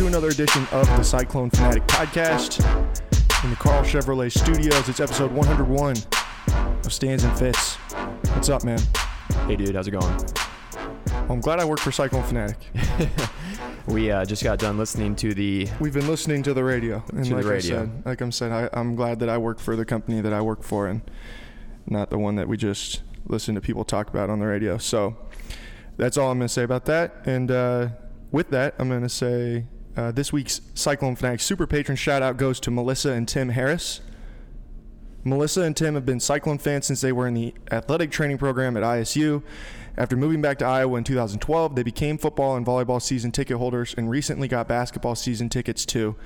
[0.00, 2.64] to another edition of the Cyclone Fanatic podcast
[3.44, 4.88] in the Karl Chevrolet studios.
[4.88, 5.94] It's episode 101
[6.86, 7.74] of Stands and Fits.
[8.32, 8.80] What's up, man?
[9.46, 10.16] Hey, dude, how's it going?
[10.72, 12.56] Well, I'm glad I work for Cyclone Fanatic.
[13.86, 15.68] We uh, just got done listening to the.
[15.80, 17.76] We've been listening to the radio, and To the like radio.
[17.76, 20.32] I said, like I'm said, I, I'm glad that I work for the company that
[20.32, 21.02] I work for, and
[21.86, 24.78] not the one that we just listen to people talk about on the radio.
[24.78, 25.16] So
[25.96, 27.22] that's all I'm going to say about that.
[27.24, 27.88] And uh,
[28.30, 29.64] with that, I'm going to say
[29.96, 34.00] uh, this week's Cyclone Fanatic Super Patron shout out goes to Melissa and Tim Harris.
[35.22, 38.76] Melissa and Tim have been Cyclone fans since they were in the athletic training program
[38.76, 39.42] at ISU.
[39.96, 43.94] After moving back to Iowa in 2012, they became football and volleyball season ticket holders
[43.98, 46.16] and recently got basketball season tickets too.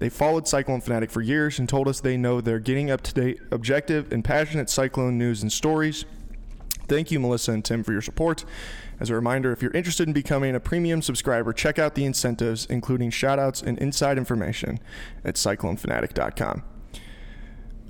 [0.00, 3.14] They followed Cyclone Fanatic for years and told us they know they're getting up to
[3.14, 6.04] date, objective, and passionate Cyclone news and stories.
[6.90, 8.44] Thank you, Melissa and Tim, for your support.
[8.98, 12.66] As a reminder, if you're interested in becoming a premium subscriber, check out the incentives,
[12.66, 14.80] including shoutouts and inside information
[15.24, 16.64] at cyclonefanatic.com.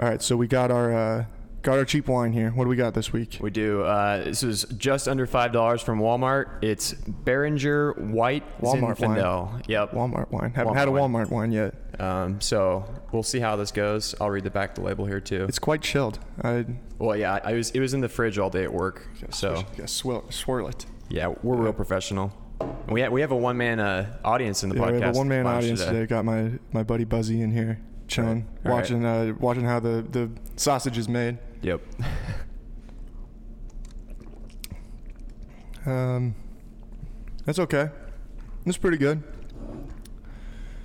[0.00, 1.24] All right, so we got our uh,
[1.62, 2.50] got our cheap wine here.
[2.50, 3.38] What do we got this week?
[3.40, 3.84] We do.
[3.84, 6.62] Uh, this is just under five dollars from Walmart.
[6.62, 9.16] It's Beringer White Walmart wine.
[9.16, 9.62] Zinfandel.
[9.66, 9.92] Yep.
[9.92, 10.52] Walmart wine.
[10.52, 11.12] Haven't Walmart had a wine.
[11.12, 11.74] Walmart wine yet.
[12.00, 14.14] Um, so we'll see how this goes.
[14.20, 15.44] I'll read the back of the label here too.
[15.48, 16.18] It's quite chilled.
[16.42, 16.64] I
[16.98, 17.70] well, yeah, I was.
[17.72, 19.06] It was in the fridge all day at work.
[19.30, 20.86] So yeah, swirl, swirl it.
[21.10, 22.32] yeah, we're real professional.
[22.88, 24.92] We have, we have a one man uh, audience in the Yeah, podcast.
[24.94, 26.06] we have a one man audience today.
[26.06, 28.72] Got my my buddy Buzzy in here chilling, right.
[28.72, 31.38] watching uh, watching how the the sausage is made.
[31.62, 31.80] Yep.
[35.86, 36.34] Um,
[37.46, 37.88] that's okay.
[38.66, 39.22] It's pretty good.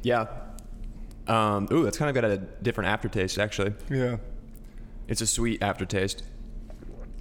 [0.03, 0.27] yeah.
[1.27, 3.73] Um, ooh, that's kind of got a different aftertaste actually.
[3.89, 4.17] Yeah.
[5.07, 6.23] It's a sweet aftertaste.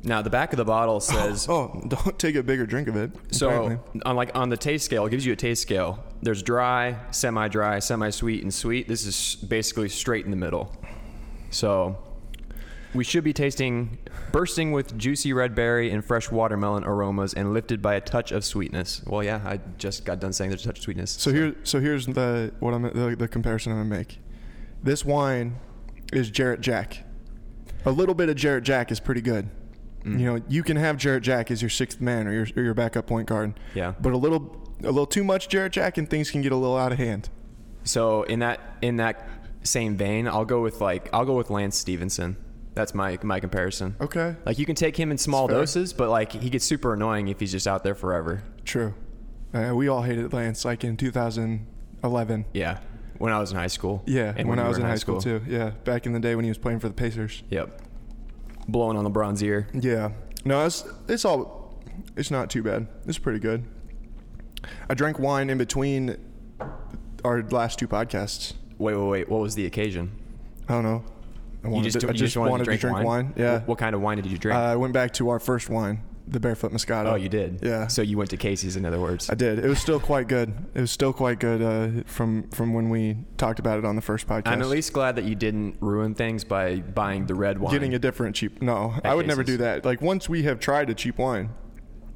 [0.03, 3.11] Now the back of the bottle says Oh, don't take a bigger drink of it.
[3.31, 4.01] so apparently.
[4.05, 6.05] on like on the taste scale, it gives you a taste scale.
[6.23, 8.89] There's dry, semi-dry, semi-sweet, and sweet.
[8.89, 10.71] This is basically straight in the middle.
[11.51, 11.97] So
[12.95, 13.99] we should be tasting
[14.33, 18.45] bursting with juicy red berry and fresh watermelon aromas and lifted by a touch of
[18.45, 19.03] sweetness.
[19.07, 21.11] Well, yeah, I just got done saying there's a touch of sweetness.
[21.11, 24.19] So here, so here's the what I'm the, the comparison I'm gonna make.
[24.83, 25.57] This wine
[26.13, 27.05] is Jarrett Jack.
[27.85, 29.51] A little bit of Jarrett Jack is pretty good.
[30.05, 30.21] Mm.
[30.21, 32.75] You know, you can have Jarrett Jack as your sixth man or your or your
[32.75, 33.59] backup point guard.
[33.75, 33.95] Yeah.
[34.01, 36.77] But a little a little too much Jarrett Jack and things can get a little
[36.77, 37.29] out of hand.
[37.85, 39.29] So in that in that
[39.63, 42.37] same vein, I'll go with like I'll go with Lance Stephenson.
[42.75, 43.97] That's my my comparison.
[44.01, 44.37] Okay.
[44.45, 47.39] Like you can take him in small doses, but like he gets super annoying if
[47.41, 48.43] he's just out there forever.
[48.65, 48.95] True.
[49.53, 52.45] Uh, we all hated Lance like in 2011.
[52.53, 52.79] Yeah.
[53.19, 54.03] When I was in high school.
[54.07, 55.41] Yeah, And when, we I was in high school, too.
[55.47, 57.45] Yeah, back in the day when he was playing for the Pacers.
[57.49, 57.81] Yep.
[58.67, 59.69] Blowing on LeBron's ear.
[59.73, 60.11] Yeah.
[60.45, 61.81] No, it's it's all
[62.17, 62.89] it's not too bad.
[63.07, 63.65] It's pretty good.
[64.89, 66.17] I drank wine in between
[67.25, 68.55] our last two podcasts.
[68.79, 69.29] Wait, wait, wait.
[69.29, 70.11] What was the occasion?
[70.69, 71.05] I don't know.
[71.65, 73.33] I wanted just, to, I just wanted, to drink wine.
[73.37, 73.61] Yeah.
[73.61, 74.57] What kind of wine did you drink?
[74.57, 77.13] Uh, I went back to our first wine, the Barefoot Moscato.
[77.13, 77.61] oh, you did.
[77.63, 77.87] Yeah.
[77.87, 79.31] So you went to Casey's, in other words.
[79.31, 79.59] I did.
[79.59, 80.53] It was still quite good.
[80.75, 84.03] It was still quite good uh, from from when we talked about it on the
[84.03, 84.49] first podcast.
[84.49, 87.73] I'm at least glad that you didn't ruin things by buying the red wine.
[87.73, 88.61] getting a different cheap.
[88.61, 89.85] No, I would never do that.
[89.85, 91.51] Like once we have tried a cheap wine,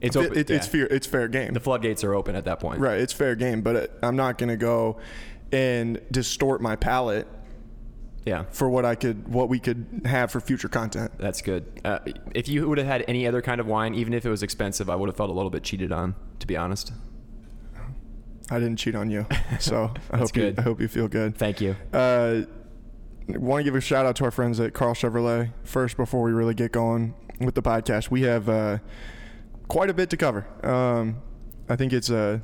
[0.02, 0.72] it's open, it- it's yeah.
[0.72, 0.86] fair.
[0.88, 1.54] It's fair game.
[1.54, 2.80] The floodgates are open at that point.
[2.80, 4.98] Right, it's fair game, but it, I'm not going to go
[5.52, 7.26] and distort my palate
[8.24, 8.44] Yeah.
[8.50, 11.12] for what I could, what we could have for future content.
[11.18, 11.80] That's good.
[11.84, 12.00] Uh,
[12.34, 14.90] if you would have had any other kind of wine, even if it was expensive,
[14.90, 16.92] I would have felt a little bit cheated on, to be honest.
[18.50, 19.26] I didn't cheat on you,
[19.60, 20.56] so I hope good.
[20.56, 21.36] you, I hope you feel good.
[21.36, 21.76] Thank you.
[21.92, 22.42] Uh,
[23.28, 26.32] want to give a shout out to our friends at Karl Chevrolet first before we
[26.32, 28.10] really get going with the podcast.
[28.10, 28.78] We have uh,
[29.68, 30.46] quite a bit to cover.
[30.66, 31.20] Um,
[31.68, 32.40] I think it's a,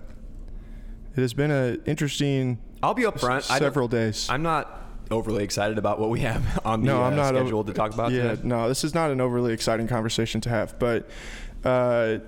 [1.17, 3.43] it has been an interesting I'll be upfront.
[3.43, 4.29] Several days.
[4.29, 7.59] I'm not overly excited about what we have on the no, I'm uh, not schedule
[7.61, 8.43] over- to talk about Yeah, today.
[8.45, 11.09] no, this is not an overly exciting conversation to have, but
[11.65, 12.19] uh,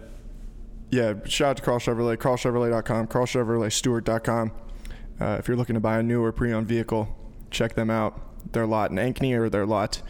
[0.90, 4.52] yeah, shout out to Karl Chevrolet, karlchevrolet.com, karlchevroletstuart.com.
[5.20, 7.08] Uh, if you're looking to buy a new or pre-owned vehicle,
[7.50, 8.20] check them out.
[8.52, 10.00] Their lot in Ankeny or their lot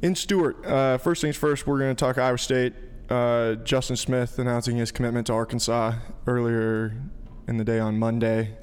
[0.00, 0.64] in Stuart.
[0.64, 2.72] Uh, first things first, we're going to talk Iowa State.
[3.10, 5.92] Uh, Justin Smith announcing his commitment to Arkansas
[6.26, 6.94] earlier
[7.46, 8.56] in the day on Monday,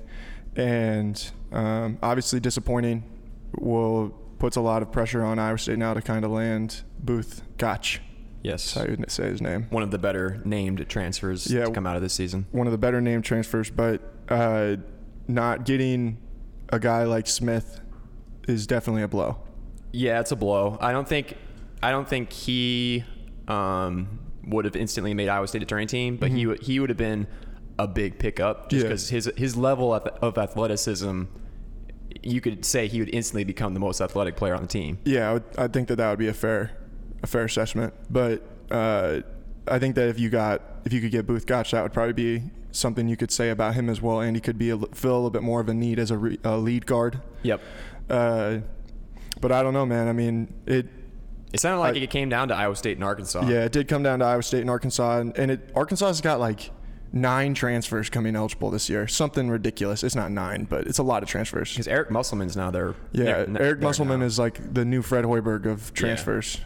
[0.55, 3.03] and um, obviously disappointing.
[3.57, 4.09] Will
[4.39, 8.01] puts a lot of pressure on Iowa State now to kind of land Booth Gotch.
[8.41, 8.73] Yes.
[8.73, 9.67] That's how you say his name.
[9.69, 11.65] One of the better named transfers Yeah.
[11.65, 12.45] to come out of this season.
[12.51, 14.77] One of the better named transfers, but uh,
[15.27, 16.17] not getting
[16.69, 17.81] a guy like Smith
[18.47, 19.37] is definitely a blow.
[19.91, 20.77] Yeah, it's a blow.
[20.79, 21.35] I don't think
[21.83, 23.03] I don't think he
[23.47, 26.49] um, would have instantly made Iowa State a tourney team, but he Mm-hmm.
[26.49, 27.27] would he would have been
[27.77, 28.87] a big pickup just Yeah.
[28.89, 31.23] because his his level of, of athleticism.
[32.23, 34.97] You could say he would instantly become the most athletic player on the team.
[35.05, 36.71] Yeah, I, would, I think that that would be a fair,
[37.23, 37.93] a fair assessment.
[38.09, 39.21] But uh,
[39.67, 42.13] I think that if you got, if you could get Booth Gotch, that would probably
[42.13, 44.21] be something you could say about him as well.
[44.21, 46.17] And he could be a, fill a little bit more of a need as a,
[46.17, 47.21] re, a lead guard.
[47.43, 47.61] Yep.
[48.09, 48.59] Uh,
[49.39, 50.07] but I don't know, man.
[50.07, 50.87] I mean, it.
[51.51, 53.47] It sounded like I- it came down to Iowa State and Arkansas.
[53.47, 56.39] Yeah, it did come down to Iowa State and Arkansas, and, and it Arkansas's got
[56.39, 56.69] like
[57.11, 59.07] nine transfers coming eligible this year.
[59.07, 60.03] Something ridiculous.
[60.03, 61.71] It's not nine, but it's a lot of transfers.
[61.71, 62.93] Because Eric Musselman's now there.
[63.11, 64.25] Yeah, there- Eric there Musselman now.
[64.25, 66.59] is like the new Fred Hoiberg of transfers.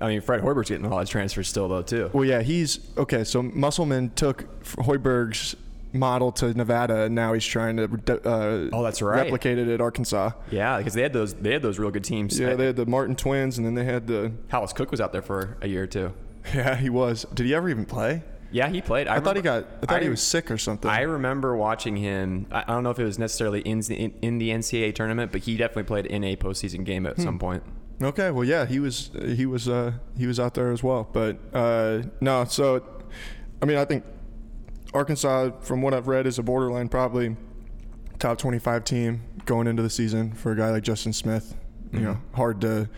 [0.00, 2.10] I mean, Fred Hoiberg's getting a lot of transfers still, though, too.
[2.12, 3.22] Well, yeah, he's okay.
[3.22, 5.54] So Musselman took Hoiberg's
[5.92, 9.22] model to Nevada, and now he's trying to uh, Oh, that's right.
[9.22, 10.32] replicate it at Arkansas.
[10.50, 12.38] Yeah, because they had those they had those real good teams.
[12.38, 15.12] Yeah, they had the Martin twins, and then they had the Hallice Cooke was out
[15.12, 16.12] there for a year or two.
[16.54, 16.74] yeah.
[16.74, 17.24] He was.
[17.32, 18.24] Did he ever even play?
[18.54, 19.08] Yeah, he played.
[19.08, 19.66] I, thought he got.
[19.82, 20.88] I thought he was sick or something.
[20.88, 22.46] I remember watching him.
[22.52, 25.32] I I don't know if it was necessarily in the, in, in the NCAA tournament,
[25.32, 27.10] but he definitely played in a postseason game Hmm.
[27.10, 27.64] at some point.
[28.00, 31.08] Okay, well, yeah, he was he was uh, he was out there as well.
[31.12, 32.84] But uh, no, so
[33.60, 34.04] I mean, I think
[34.92, 37.36] Arkansas, from what I've read, is a borderline probably
[38.20, 41.56] top twenty-five team going into the season for a guy like Justin Smith.
[41.94, 42.88] You know, hard to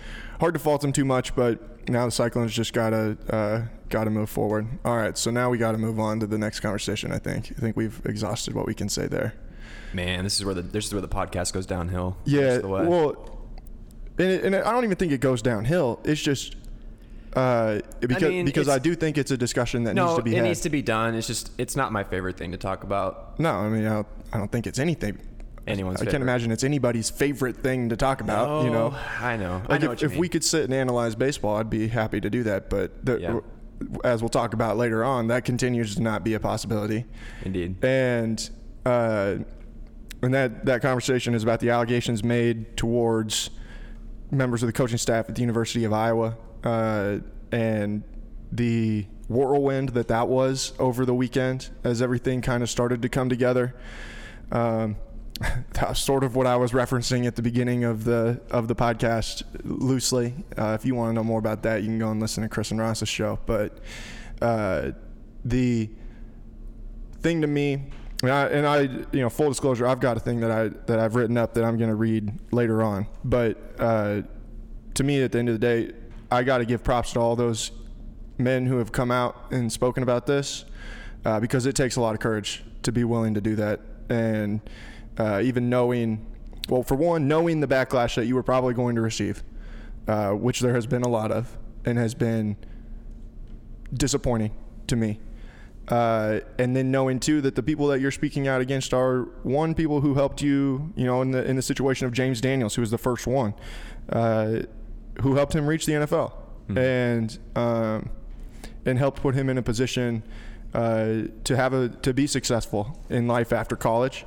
[0.40, 4.30] hard to fault them too much, but now the Cyclones just gotta uh, gotta move
[4.30, 4.66] forward.
[4.84, 7.12] All right, so now we got to move on to the next conversation.
[7.12, 9.34] I think I think we've exhausted what we can say there.
[9.92, 12.16] Man, this is where the this is where the podcast goes downhill.
[12.24, 12.86] Yeah, Just the way.
[12.86, 13.38] well,
[14.18, 16.00] and, it, and I don't even think it goes downhill.
[16.04, 16.56] It's just
[17.34, 20.32] uh, because mean, because I do think it's a discussion that no, needs to be
[20.32, 20.44] it had.
[20.44, 21.14] needs to be done.
[21.14, 23.38] It's just it's not my favorite thing to talk about.
[23.38, 25.18] no, I mean I don't, I don't think it's anything.
[25.66, 28.64] Anyone's I can't imagine it's anybody's favorite thing to talk about.
[28.64, 29.62] you know, Oh, I know.
[29.68, 32.30] I like know if, if we could sit and analyze baseball, I'd be happy to
[32.30, 32.70] do that.
[32.70, 33.40] But the, Yeah.
[34.04, 37.04] as we'll talk about later on, that continues to not be a possibility.
[37.44, 37.84] Indeed.
[37.84, 38.48] and
[38.84, 39.36] uh,
[40.22, 43.50] and that that conversation is about the allegations made towards
[44.30, 47.18] members of the coaching staff at the University of Iowa uh,
[47.52, 48.02] and
[48.52, 53.28] the whirlwind that that was over the weekend as everything kind of started to come
[53.28, 53.74] together.
[54.52, 54.96] Um,
[55.72, 59.42] that's sort of what I was referencing at the beginning of the of the podcast
[59.64, 60.34] loosely.
[60.56, 62.48] Uh, if you want to know more about that, you can go and listen to
[62.48, 63.38] Chris and Ross's show.
[63.46, 63.78] But
[64.40, 64.92] uh,
[65.44, 65.90] the
[67.20, 67.90] thing to me,
[68.22, 68.80] and I, and I,
[69.12, 71.64] you know, full disclosure, I've got a thing that I that I've written up that
[71.64, 73.06] I'm going to read later on.
[73.24, 74.22] But uh,
[74.94, 75.92] to me, at the end of the day,
[76.30, 77.72] I got to give props to all those
[78.38, 80.64] men who have come out and spoken about this
[81.24, 84.60] uh, because it takes a lot of courage to be willing to do that, and
[85.18, 86.26] uh, even knowing,
[86.68, 89.42] well, for one, knowing the backlash that you were probably going to receive,
[90.08, 92.56] uh, which there has been a lot of, and has been
[93.92, 94.52] disappointing
[94.88, 95.18] to me.
[95.88, 99.72] Uh, and then knowing too that the people that you're speaking out against are one
[99.72, 102.82] people who helped you, you know, in the in the situation of James Daniels, who
[102.82, 103.54] was the first one,
[104.10, 104.62] uh,
[105.22, 106.32] who helped him reach the NFL,
[106.76, 108.10] and um,
[108.84, 110.24] and helped put him in a position
[110.74, 114.24] uh, to have a to be successful in life after college,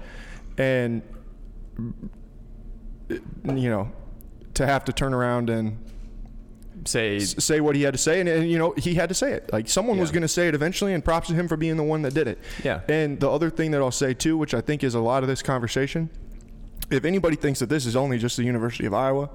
[0.59, 1.01] and
[3.45, 3.91] you know,
[4.53, 5.77] to have to turn around and
[6.85, 9.15] Say s- say what he had to say, and, and you know he had to
[9.15, 9.51] say it.
[9.51, 11.83] Like someone was going to say it eventually, and props to him for being the
[11.83, 12.39] one that did it.
[12.63, 12.79] Yeah.
[12.87, 15.27] And the other thing that I'll say too, which I think is a lot of
[15.27, 16.09] this conversation,
[16.89, 19.29] if anybody thinks that this is only just the University of Iowa,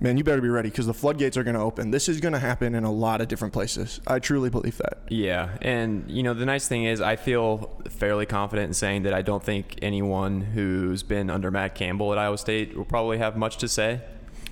[0.00, 1.90] man, you better be ready because the floodgates are going to open.
[1.90, 4.00] This is going to happen in a lot of different places.
[4.06, 4.98] I truly believe that.
[5.08, 9.14] Yeah, and you know the nice thing is I feel fairly confident in saying that
[9.14, 13.36] I don't think anyone who's been under Matt Campbell at Iowa State will probably have
[13.36, 14.00] much to say.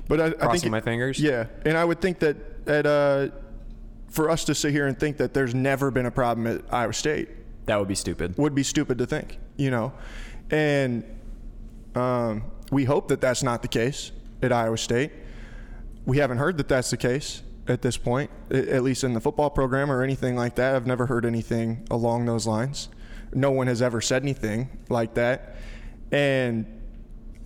[0.07, 1.19] But I, I Crossing think my fingers.
[1.19, 2.37] Yeah, and I would think that
[2.69, 3.29] at uh,
[4.09, 6.93] for us to sit here and think that there's never been a problem at Iowa
[6.93, 7.29] State
[7.67, 8.39] That would be stupid.
[8.39, 9.93] would be stupid to think, you know.
[10.51, 11.03] And
[11.95, 15.13] um, we hope that that's not the case at Iowa State.
[16.07, 19.51] We haven't heard that that's the case at this point, at least in the football
[19.51, 20.75] program or anything like that.
[20.75, 22.89] I've never heard anything along those lines.
[23.33, 25.57] No one has ever said anything like that.
[26.13, 26.67] And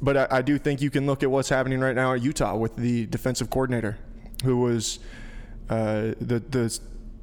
[0.00, 2.57] but I, I do think you can look at what's happening right now at Utah
[2.57, 3.99] with the defensive coordinator,
[4.45, 4.99] who was
[5.69, 6.78] uh, the the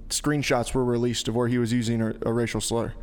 [0.10, 2.94] screenshots were released of where he was using a, a racial slur.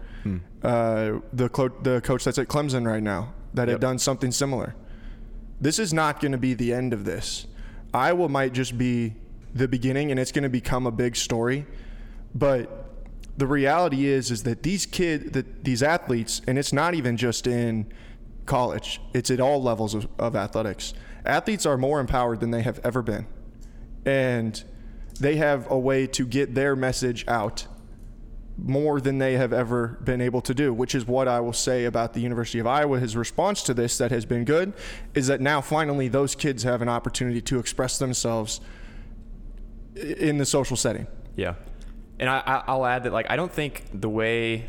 [0.63, 4.75] Uh, the clo- the coach that's at Clemson right now that had done something similar.
[5.61, 7.47] This is not going to be the end of this.
[7.95, 9.15] Iowa might just be
[9.55, 11.67] the beginning, and it's going to become a big story.
[12.35, 12.91] But
[13.37, 17.47] the reality is, is that these kids, that these athletes, and it's not even just
[17.47, 17.93] in
[18.47, 20.95] college; it's at all levels of, of athletics.
[21.25, 23.27] Athletes are more empowered than they have ever been,
[24.05, 24.63] and
[25.21, 27.67] they have a way to get their message out
[28.59, 31.85] more than they have ever been able to do, which is what I will say
[31.87, 33.01] about the University of Iowa.
[33.01, 34.73] His response to this that has been good
[35.15, 38.61] is that now finally those kids have an opportunity to express themselves
[39.97, 41.07] in the social setting.
[41.37, 41.55] Yeah,
[42.19, 44.67] and I, I- I'll add that like I don't think the way,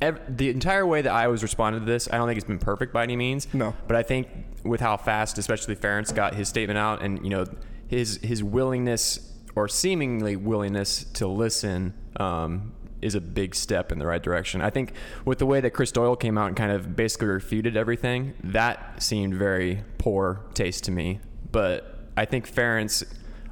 [0.00, 2.92] the entire way that I was responded to this, I don't think it's been perfect
[2.92, 3.52] by any means.
[3.54, 3.74] No.
[3.86, 4.28] but I think
[4.64, 7.44] with how fast, especially Ferentz got his statement out, and you know
[7.88, 11.94] his his willingness or seemingly willingness to listen.
[12.16, 14.60] Um, is a big step in the right direction.
[14.60, 14.92] I think
[15.24, 19.02] with the way that Chris Doyle came out and kind of basically refuted everything, that
[19.02, 21.18] seemed very poor taste to me.
[21.50, 23.02] But I think Ferentz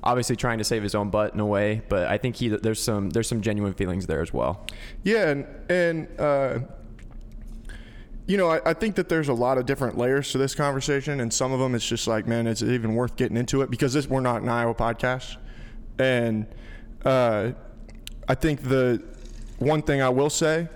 [0.03, 2.83] obviously trying to save his own butt in a way, but I think he there's
[2.83, 4.67] some there's some genuine feelings there as well.
[5.03, 6.59] Yeah, and and uh,
[8.27, 11.21] you know, I, I think that there's a lot of different layers to this conversation,
[11.21, 13.71] and some of them it's just like, man, is it even worth getting into it?
[13.71, 15.37] Because this we're not an Iowa podcast,
[16.01, 16.47] and
[17.05, 17.53] uh,
[18.29, 19.03] I think the
[19.59, 20.69] one thing I will say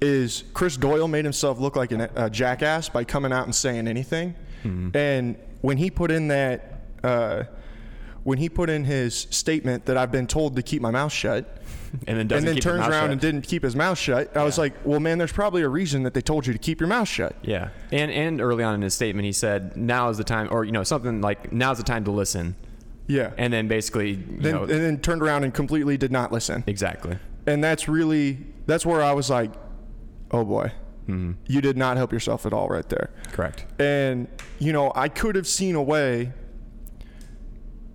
[0.00, 3.88] is Chris Doyle made himself look like an, a jackass by coming out and saying
[3.88, 4.34] anything,
[4.94, 6.80] and when he put in that.
[7.02, 7.44] Uh,
[8.24, 11.60] when he put in his statement that I've been told to keep my mouth shut,
[12.06, 13.10] And then and then turns around shut.
[13.10, 14.36] and didn't keep his mouth shut.
[14.36, 16.80] I was like, well, man, there's probably a reason that they told you to keep
[16.80, 17.34] your mouth shut.
[17.42, 20.64] Yeah, and and early on in his statement, he said, "Now is the time," or
[20.64, 22.54] you know, something like, "Now's the time to listen,"
[23.08, 23.32] Yeah.
[23.36, 26.64] and then basically, you then, know, and then turned around and completely did not listen.
[26.66, 27.18] exactly.
[27.46, 29.52] And that's really, that's where I was like,
[30.30, 30.72] oh boy,
[31.08, 31.32] Mm-hmm.
[31.48, 33.10] you did not help yourself at all right there.
[33.32, 33.66] Correct.
[33.80, 34.28] And,
[34.60, 36.32] you know, I could have seen a way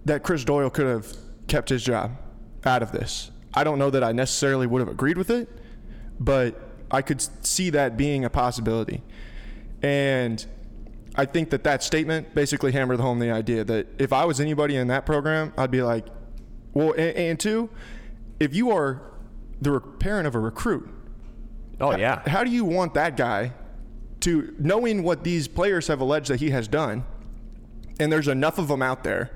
[0.03, 1.07] that Chris Doyle could have
[1.47, 2.11] kept his job
[2.65, 3.31] out of this.
[3.53, 5.47] I don't know that I necessarily would have agreed with it,
[6.19, 6.59] but
[6.91, 9.01] I could see that being a possibility.
[9.81, 10.45] And
[11.17, 14.75] I think that that statement basically hammered home the idea that if I was anybody
[14.75, 16.05] in that program, I'd be like,
[16.73, 17.69] well, and, and two,
[18.39, 19.01] if you are
[19.61, 20.89] the parent of a recruit,
[21.79, 23.53] Oh yeah, how do you want that guy
[24.21, 27.05] to knowing what these players have alleged that he has done
[27.99, 29.31] and there's enough of them out there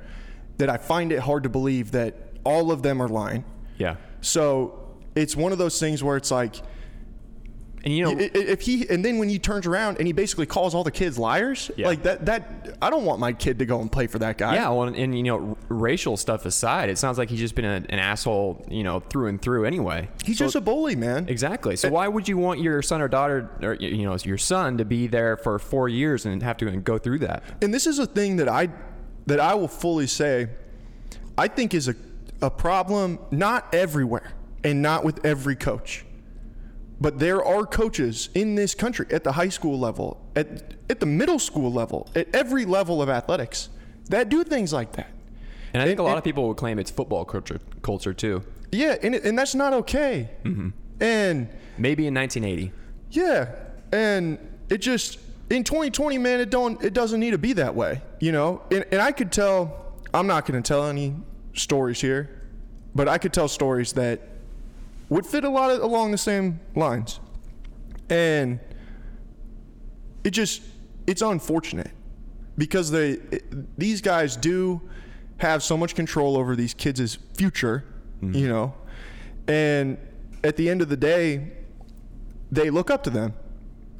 [0.57, 3.43] that I find it hard to believe that all of them are lying.
[3.77, 3.95] yeah.
[4.21, 6.55] So it's one of those things where it's like
[7.83, 10.75] And you know, if he and then when he turns around and he basically calls
[10.75, 11.87] all the kids liars, Yeah.
[11.87, 14.53] like that that I don't want my kid to go and play for that guy.
[14.55, 17.55] Yeah, well, and, and you know, r- racial stuff aside, it sounds like he's just
[17.55, 19.65] been a, an asshole, you know, through and through.
[19.65, 21.25] Anyway, He's So- just a bully, man.
[21.27, 21.75] exactly.
[21.75, 24.85] So why would you want your son or daughter, or you know, your son, to
[24.85, 27.43] be there for four years and have to go through that?
[27.63, 28.69] and this is a thing that I
[29.25, 30.49] that I will fully say
[31.37, 31.95] I think is a
[32.43, 34.33] a problem not everywhere
[34.63, 36.05] and not with every coach.
[37.01, 41.05] But there are coaches in this country at the high school level, at at the
[41.07, 43.69] middle school level, at every level of athletics
[44.09, 45.07] that do things like that.
[45.73, 48.13] And I think And- a lot and- of people would claim it's football culture, culture
[48.13, 48.43] too.
[48.71, 50.29] Yeah, and and that's not okay.
[50.45, 50.69] Mm-hmm.
[51.01, 52.71] And Maybe in 1980.
[53.09, 53.47] Yeah,
[53.91, 54.37] and
[54.69, 55.17] it just
[55.49, 58.61] in 2020, man, it don't it doesn't need to be that way, you know.
[58.69, 59.77] And, and I could tell.
[60.13, 61.15] I'm not going to tell any
[61.53, 62.29] stories here,
[62.93, 64.19] but I could tell stories that
[65.11, 67.19] would fit a lot of, along the same lines,
[68.09, 68.59] and
[70.23, 70.61] it just
[71.05, 71.91] it's unfortunate
[72.57, 74.81] because they it, these guys do
[75.37, 77.83] have so much control over these kids' future,
[78.23, 78.33] mm-hmm.
[78.33, 78.73] you know,
[79.47, 79.97] and
[80.43, 81.51] at the end of the day,
[82.49, 83.33] they look up to them,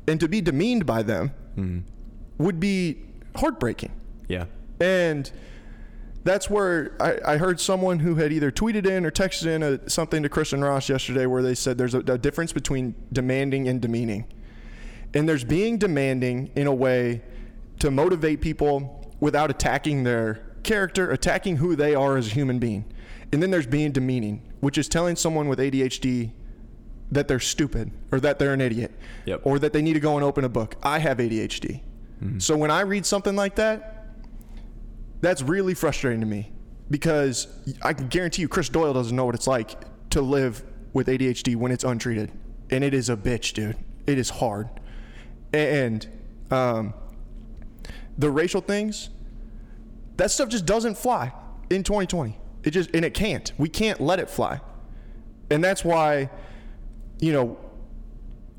[0.08, 2.44] and to be demeaned by them mm-hmm.
[2.44, 2.98] would be
[3.36, 3.92] heartbreaking.
[4.30, 4.46] Yeah.
[4.80, 5.30] And
[6.24, 9.90] that's where I, I heard someone who had either tweeted in or texted in a,
[9.90, 13.68] something to Chris and Ross yesterday where they said there's a, a difference between demanding
[13.68, 14.26] and demeaning.
[15.14, 17.22] And there's being demanding in a way
[17.80, 22.86] to motivate people without attacking their character, attacking who they are as a human being.
[23.34, 26.32] And then there's being demeaning, which is telling someone with ADHD
[27.12, 28.92] that they're stupid or that they're an idiot
[29.26, 29.42] Yep.
[29.44, 30.76] or that they need to go and open a book.
[30.84, 31.82] I have ADHD.
[32.24, 32.40] Mm-hmm.
[32.40, 33.91] So when I read something like that,
[35.22, 36.52] that's really frustrating to me
[36.90, 37.48] because
[37.82, 39.76] I can guarantee you Chris Doyle doesn't know what it's like
[40.10, 40.64] to live
[40.94, 42.32] with ADHD when it's untreated.
[42.70, 43.78] And it is a bitch, dude.
[44.08, 44.70] It is hard.
[45.54, 46.08] And
[46.50, 46.94] um,
[48.18, 49.10] the racial things,
[50.18, 51.32] that stuff just doesn't fly
[51.70, 52.38] in 2020.
[52.64, 53.52] It just, and it can't.
[53.58, 54.62] We can't let it fly.
[55.50, 56.30] And that's why,
[57.20, 57.58] you know,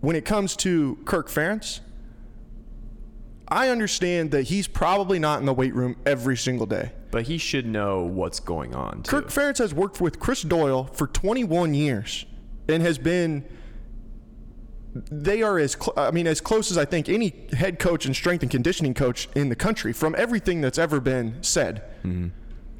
[0.00, 1.80] when it comes to Kirk Ferentz,
[3.52, 6.92] I understand that he's probably not in the weight room every single day.
[7.10, 9.02] But he should know what's going on.
[9.02, 9.10] Too.
[9.10, 12.24] Kirk Ferentz has worked with Chris Doyle for 21 years
[12.66, 13.44] and has been.
[14.94, 18.16] They are as cl- I mean as close as I think any head coach and
[18.16, 21.82] strength and conditioning coach in the country from everything that's ever been said.
[22.04, 22.28] Mm-hmm.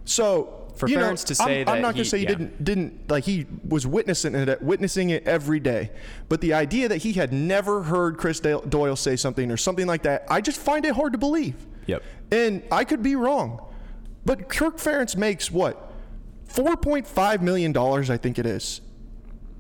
[0.05, 2.31] So for you know, to say I'm, that I'm not he- gonna say he yeah.
[2.31, 5.91] didn't didn't like he was witnessing it witnessing it every day,
[6.29, 9.87] but the idea that he had never heard Chris Dale- Doyle say something or something
[9.87, 11.57] like that, I just find it hard to believe.
[11.87, 12.03] Yep.
[12.31, 13.61] And I could be wrong,
[14.25, 15.93] but Kirk Ferentz makes what,
[16.47, 18.81] four point five million dollars, I think it is,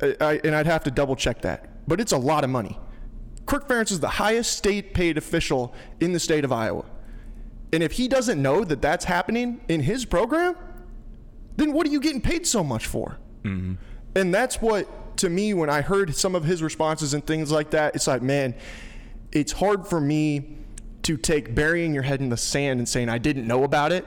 [0.00, 2.78] I, I, and I'd have to double check that, but it's a lot of money.
[3.44, 6.84] Kirk Ferentz is the highest state paid official in the state of Iowa.
[7.72, 10.54] And if he doesn't know that that's happening in his program,
[11.56, 13.18] then what are you getting paid so much for?
[13.44, 13.74] Mm-hmm.
[14.14, 17.70] And that's what, to me, when I heard some of his responses and things like
[17.70, 18.54] that, it's like, man,
[19.32, 20.56] it's hard for me
[21.02, 24.06] to take burying your head in the sand and saying I didn't know about it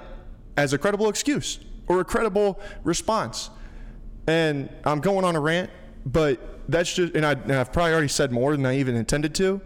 [0.57, 3.49] as a credible excuse or a credible response.
[4.27, 5.69] And I'm going on a rant,
[6.05, 9.35] but that's just, and, I, and I've probably already said more than I even intended
[9.35, 9.61] to,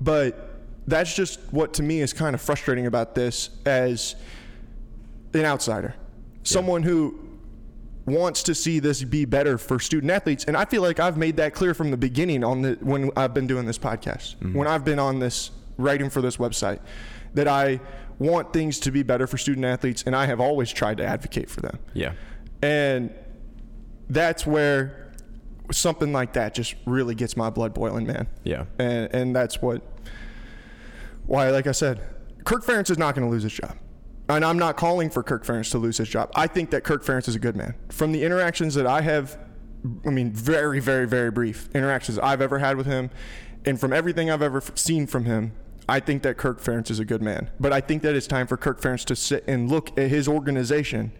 [0.00, 4.16] but that's just what to me is kind of frustrating about this as
[5.32, 5.94] an outsider,
[6.44, 7.18] someone who
[8.06, 10.44] wants to see this be better for student athletes.
[10.44, 13.34] And I feel like I've made that clear from the beginning on the when I've
[13.34, 14.54] been doing this podcast, mm-hmm.
[14.54, 16.80] when I've been on this writing for this website,
[17.34, 17.80] that I
[18.18, 21.50] want things to be better for student athletes, and I have always tried to advocate
[21.50, 21.78] for them.
[21.94, 22.12] Yeah.
[22.62, 23.12] And
[24.08, 25.12] that's where
[25.72, 28.28] something like that just really gets my blood boiling, man.
[28.44, 28.66] Yeah.
[28.78, 29.82] And and that's what
[31.26, 32.00] why, like I said,
[32.44, 33.76] Kirk Ferentz is not going to lose his job.
[34.28, 36.30] And I'm not calling for Kirk Ferentz to lose his job.
[36.34, 37.74] I think that Kirk Ferentz is a good man.
[37.90, 39.38] From the interactions that I have,
[40.06, 43.10] I mean, very, very, very brief interactions I've ever had with him,
[43.66, 45.52] and from everything I've ever seen from him,
[45.88, 47.50] I think that Kirk Ferentz is a good man.
[47.60, 50.26] But I think that it's time for Kirk Ferentz to sit and look at his
[50.26, 51.12] organization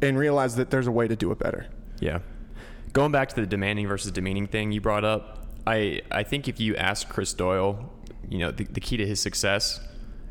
[0.00, 1.66] and realize that there's a way to do it better.
[2.00, 2.20] Yeah.
[2.92, 6.60] Going back to the demanding versus demeaning thing you brought up, I, I think if
[6.60, 7.92] you ask Chris Doyle,
[8.28, 9.80] you know, the, the key to his success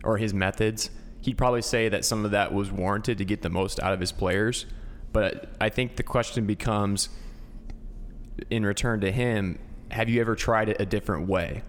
[0.03, 0.89] or his methods,
[1.25, 3.99] he'd probably say that some of that was warranted to get the most out of
[3.99, 4.67] his players.
[5.11, 7.09] But I think the question becomes
[8.51, 9.57] in return to him,
[9.89, 11.63] have you ever tried it a different way?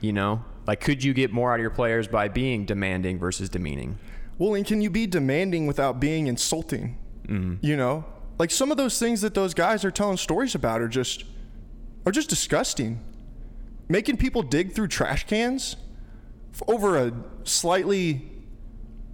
[0.00, 0.44] You know?
[0.66, 3.98] Like, could you get more out of your players by being demanding versus demeaning?
[4.38, 6.96] Well, and can you be demanding without being insulting?
[7.26, 7.64] Mm-hmm.
[7.64, 8.04] You know,
[8.38, 11.24] like some of those things that those guys are telling stories about are just
[12.06, 13.00] are just disgusting.
[13.88, 15.76] Making people dig through trash cans
[16.66, 17.12] over a
[17.44, 18.31] slightly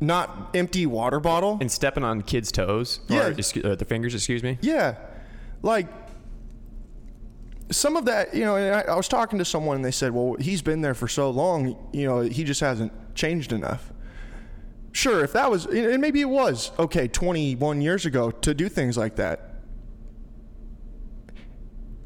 [0.00, 1.58] not empty water bottle.
[1.60, 3.30] And stepping on kids' toes or Yeah.
[3.30, 4.58] excu- uh, the fingers, excuse me.
[4.60, 4.94] Yeah,
[5.62, 5.86] like
[7.70, 8.56] some of that, you know.
[8.56, 11.08] And I, I was talking to someone, and they said, "Well, he's been there for
[11.08, 13.92] so long, you know, he just hasn't changed enough."
[14.92, 18.96] Sure, if that was, and maybe it was okay 21 years ago to do things
[18.96, 19.54] like that.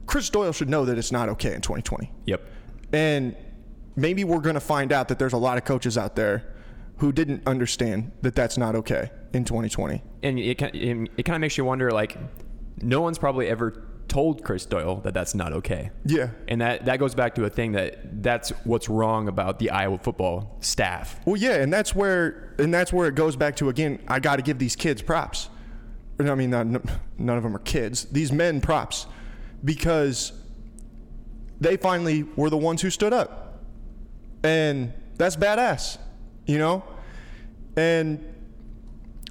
[0.07, 2.11] Chris Doyle should know that it's not okay in 2020.
[2.27, 2.43] Yep.
[2.93, 3.37] And
[3.97, 6.52] maybe we're going to find out that there's a lot of coaches out there
[6.99, 10.03] who didn't understand that that's not okay in 2020.
[10.23, 12.17] and it kind it, it kind of makes you wonder like
[12.81, 15.91] no one's probably ever told Chris Doyle that that's not okay.
[16.05, 16.29] Yeah.
[16.49, 19.99] And that that goes back to a thing that that's what's wrong about the Iowa
[19.99, 21.19] football staff.
[21.25, 24.01] Well, yeah, and that's where and that's where it goes back to again.
[24.09, 25.49] I got to give these kids props.
[26.21, 26.67] I mean, not,
[27.19, 28.05] none of them are kids.
[28.05, 29.07] These men props
[29.65, 30.33] because
[31.61, 33.65] they finally were the ones who stood up,
[34.45, 35.99] and that's badass,
[36.47, 36.83] you know.
[37.77, 38.23] And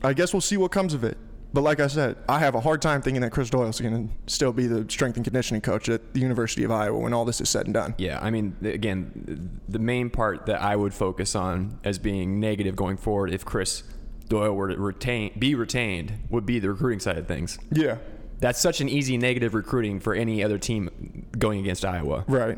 [0.04, 1.18] I guess we'll see what comes of it.
[1.54, 4.32] But like I said, I have a hard time thinking that Chris Doyle's going to
[4.32, 7.42] still be the strength and conditioning coach at the University of Iowa when all this
[7.42, 7.94] is said and done.
[7.98, 12.78] Yeah, I mean, again, the main part that I would focus on as being negative
[12.78, 13.84] going forward, if Chris
[14.30, 17.60] Doyle were to retain, be retained, would be the recruiting side of things.
[17.70, 17.98] Yeah.
[18.40, 22.24] That's such an easy negative recruiting for any other team going against Iowa.
[22.28, 22.58] Right.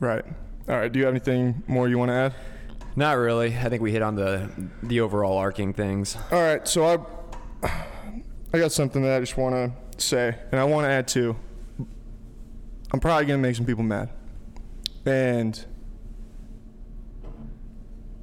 [0.00, 0.24] Right.
[0.68, 0.90] All right.
[0.90, 2.34] Do you have anything more you want to add?
[2.96, 3.54] Not really.
[3.54, 4.50] I think we hit on the
[4.82, 6.16] the overall arcing things.
[6.32, 6.66] All right.
[6.66, 7.06] So
[7.62, 7.68] I,
[8.54, 11.36] I got something that I just want to say, and I want to add to.
[12.92, 14.08] I'm probably gonna make some people mad,
[15.04, 15.62] and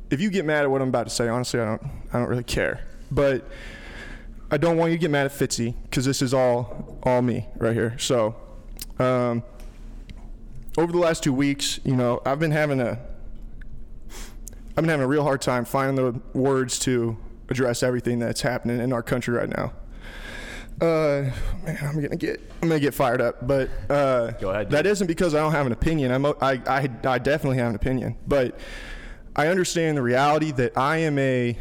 [0.10, 1.84] if you get mad at what I'm about to say, honestly, I don't.
[2.12, 2.88] I don't really care.
[3.12, 3.48] But
[4.50, 7.48] I don't want you to get mad at Fitzy because this is all all me
[7.58, 7.96] right here.
[8.00, 8.36] So.
[9.00, 9.44] Um,
[10.78, 13.00] over the last two weeks, you know, I've been having a
[14.76, 17.16] I've been having a real hard time finding the words to
[17.50, 19.74] address everything that's happening in our country right now.
[20.82, 21.30] Uh,
[21.64, 25.06] man, I'm gonna get I'm gonna get fired up, but uh, Go ahead, that isn't
[25.06, 26.12] because I don't have an opinion.
[26.12, 28.60] I'm, I, I I definitely have an opinion, but
[29.36, 31.58] I understand the reality that I am a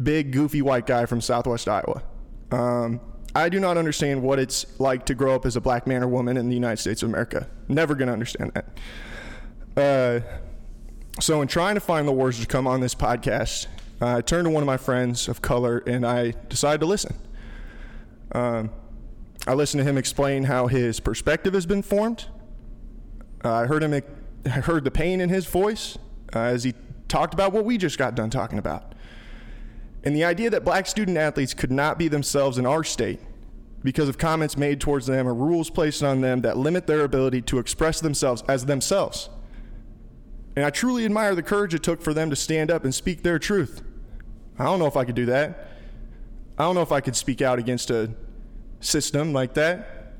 [0.00, 2.02] big goofy white guy from Southwest Iowa.
[2.52, 3.00] Um,
[3.34, 6.08] I do not understand what it's like to grow up as a black man or
[6.08, 7.48] woman in the United States of America.
[7.66, 8.66] Never gonna understand that.
[9.76, 10.20] Uh,
[11.20, 13.66] so, in trying to find the words to come on this podcast,
[14.00, 17.14] uh, I turned to one of my friends of color and I decided to listen.
[18.32, 18.70] Um,
[19.46, 22.26] I listened to him explain how his perspective has been formed.
[23.44, 24.00] Uh, I heard him.
[24.46, 25.98] I heard the pain in his voice
[26.34, 26.74] uh, as he
[27.08, 28.94] talked about what we just got done talking about,
[30.04, 33.20] and the idea that black student athletes could not be themselves in our state
[33.84, 37.42] because of comments made towards them or rules placed on them that limit their ability
[37.42, 39.28] to express themselves as themselves.
[40.54, 43.22] And I truly admire the courage it took for them to stand up and speak
[43.22, 43.82] their truth.
[44.58, 45.68] I don't know if I could do that.
[46.58, 48.10] I don't know if I could speak out against a
[48.80, 50.14] system like that.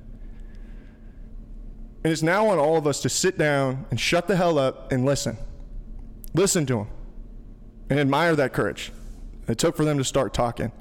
[2.05, 4.91] And it's now on all of us to sit down and shut the hell up
[4.91, 5.37] and listen.
[6.35, 6.89] Listen to them
[7.91, 8.91] and admire that courage
[9.49, 10.73] it took for them to start talking.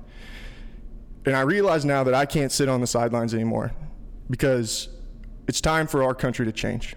[1.26, 3.74] And I realize now that I can't sit on the sidelines anymore
[4.30, 4.90] because
[5.48, 6.96] it's time for our country to change.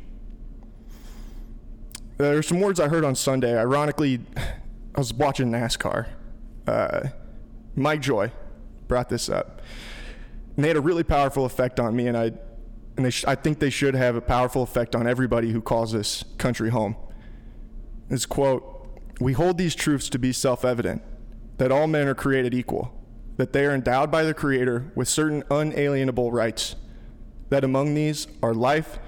[2.16, 3.58] There are some words I heard on Sunday.
[3.58, 6.06] Ironically, I was watching NASCAR.
[6.66, 7.08] Uh,
[7.74, 8.30] Mike Joy
[8.86, 9.62] brought this up.
[10.56, 12.32] And they had a really powerful effect on me, and I,
[12.96, 15.90] and they sh- I think they should have a powerful effect on everybody who calls
[15.90, 16.94] this country home.
[18.08, 21.02] This quote We hold these truths to be self evident
[21.58, 22.94] that all men are created equal
[23.36, 26.76] that they are endowed by the Creator with certain unalienable rights,
[27.48, 28.98] that among these are life,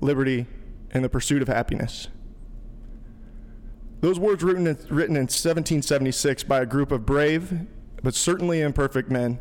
[0.00, 0.46] liberty,
[0.90, 2.08] and the pursuit of happiness.
[4.00, 7.66] Those words written in, written in 1776 by a group of brave
[8.02, 9.38] but certainly imperfect men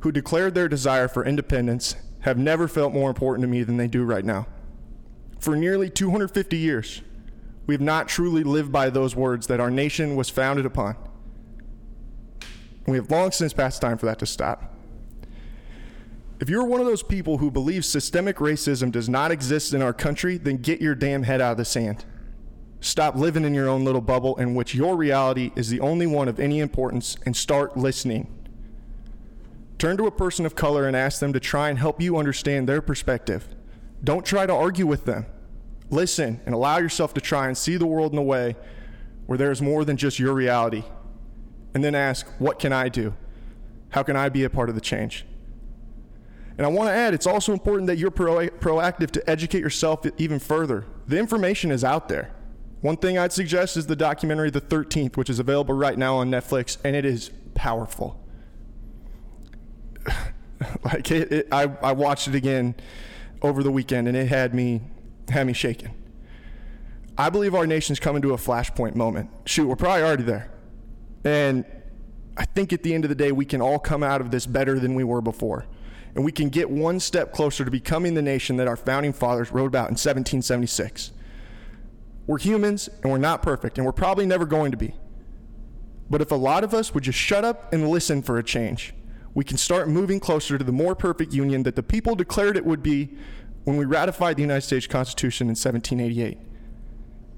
[0.00, 3.88] who declared their desire for independence have never felt more important to me than they
[3.88, 4.46] do right now.
[5.40, 7.02] For nearly 250 years,
[7.66, 10.96] we have not truly lived by those words that our nation was founded upon.
[12.86, 14.74] We have long since passed time for that to stop.
[16.40, 19.92] If you're one of those people who believes systemic racism does not exist in our
[19.92, 22.04] country, then get your damn head out of the sand.
[22.80, 26.28] Stop living in your own little bubble in which your reality is the only one
[26.28, 28.32] of any importance and start listening.
[29.78, 32.68] Turn to a person of color and ask them to try and help you understand
[32.68, 33.48] their perspective.
[34.02, 35.26] Don't try to argue with them.
[35.90, 38.56] Listen and allow yourself to try and see the world in a way
[39.26, 40.84] where there is more than just your reality
[41.74, 43.14] and then ask, what can I do?
[43.90, 45.24] How can I be a part of the change?
[46.56, 50.04] And I want to add, it's also important that you're pro- proactive to educate yourself
[50.18, 50.86] even further.
[51.06, 52.32] The information is out there.
[52.80, 56.30] One thing I'd suggest is the documentary The 13th, which is available right now on
[56.30, 58.24] Netflix, and it is powerful.
[60.84, 62.74] like it, it, I, I watched it again
[63.42, 64.82] over the weekend, and it had me
[65.28, 65.94] had me shaking.
[67.18, 69.28] I believe our nation's coming to a flashpoint moment.
[69.44, 70.50] Shoot, we're probably already there.
[71.24, 71.64] And
[72.36, 74.46] I think at the end of the day, we can all come out of this
[74.46, 75.66] better than we were before.
[76.14, 79.50] And we can get one step closer to becoming the nation that our founding fathers
[79.50, 81.10] wrote about in 1776.
[82.28, 84.94] We're humans and we're not perfect, and we're probably never going to be.
[86.10, 88.94] But if a lot of us would just shut up and listen for a change,
[89.34, 92.66] we can start moving closer to the more perfect union that the people declared it
[92.66, 93.16] would be
[93.64, 96.38] when we ratified the United States Constitution in 1788.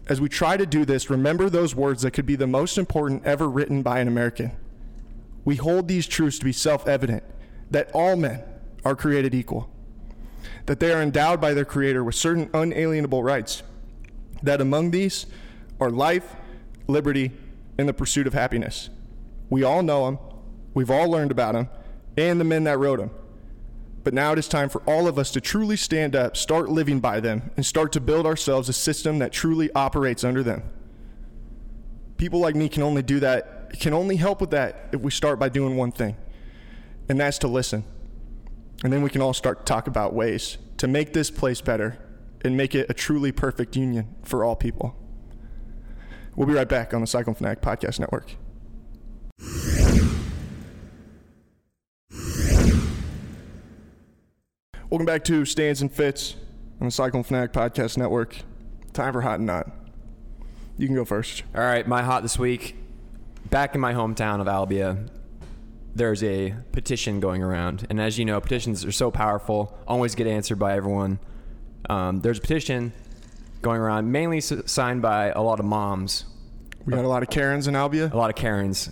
[0.08, 3.24] As we try to do this, remember those words that could be the most important
[3.24, 4.50] ever written by an American.
[5.44, 7.22] We hold these truths to be self evident
[7.70, 8.42] that all men
[8.84, 9.70] are created equal,
[10.66, 13.62] that they are endowed by their Creator with certain unalienable rights,
[14.42, 15.26] that among these
[15.80, 16.36] are life,
[16.86, 17.32] liberty,
[17.78, 18.90] and the pursuit of happiness.
[19.48, 20.18] We all know them,
[20.74, 21.68] we've all learned about them,
[22.16, 23.10] and the men that wrote them.
[24.02, 27.00] But now it is time for all of us to truly stand up, start living
[27.00, 30.62] by them, and start to build ourselves a system that truly operates under them.
[32.16, 35.38] People like me can only do that, can only help with that if we start
[35.38, 36.16] by doing one thing,
[37.08, 37.84] and that's to listen.
[38.82, 41.98] And then we can all start to talk about ways to make this place better
[42.42, 44.96] and make it a truly perfect union for all people.
[46.36, 48.36] We'll be right back on the Cyclone Fanatic Podcast Network.
[54.88, 56.34] Welcome back to Stands and Fits
[56.80, 58.36] on the Cyclone Fanatic Podcast Network.
[58.92, 59.70] Time for Hot and Not.
[60.78, 61.44] You can go first.
[61.54, 62.74] All right, my hot this week.
[63.50, 65.08] Back in my hometown of Albia,
[65.94, 70.26] there's a petition going around, and as you know, petitions are so powerful, always get
[70.26, 71.18] answered by everyone.
[71.90, 72.92] Um, there's a petition
[73.62, 76.24] going around, mainly s- signed by a lot of moms,
[76.86, 78.12] We got a lot of Karens in Albia.
[78.12, 78.90] a lot of Karens,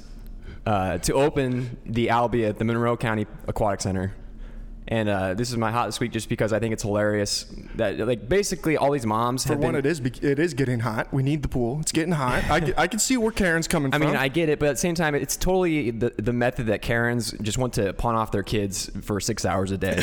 [0.67, 4.15] uh, to open the Albia at the Monroe County Aquatic Center.
[4.90, 7.98] And uh, this is my hot this week, just because I think it's hilarious that,
[7.98, 9.85] like, basically all these moms For have one, been.
[9.85, 11.12] it is be- it is getting hot.
[11.12, 11.79] We need the pool.
[11.81, 12.42] It's getting hot.
[12.51, 14.01] I, get- I can see where Karen's coming from.
[14.01, 14.12] I from.
[14.14, 16.81] mean, I get it, but at the same time, it's totally the, the method that
[16.81, 20.03] Karens just want to pawn off their kids for six hours a day.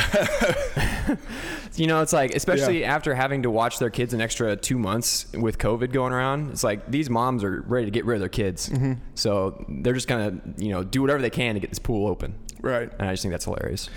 [1.74, 5.26] you know, it's like, especially after having to watch their kids an extra two months
[5.32, 8.28] with COVID going around, it's like these moms are ready to get rid of their
[8.28, 8.68] kids.
[8.68, 8.94] Mm-hmm.
[9.16, 12.34] So they're just to, you know, do whatever they can to get this pool open.
[12.60, 12.90] Right.
[12.98, 13.90] and I just think that's hilarious.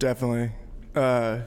[0.00, 0.50] Definitely.
[0.96, 1.42] Uh,